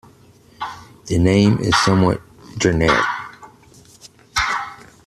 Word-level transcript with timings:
The 1.05 1.19
name 1.19 1.59
is 1.59 1.75
somewhat 1.85 2.21
generic. 2.57 3.05